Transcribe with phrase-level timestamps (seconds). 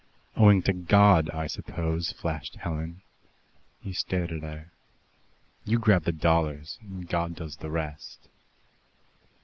[0.35, 3.03] "Owing to God, I suppose," flashed Helen.
[3.81, 4.71] He stared at her.
[5.63, 6.79] "You grab the dollars.
[7.05, 8.27] God does the rest."